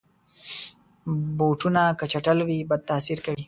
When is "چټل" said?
2.11-2.37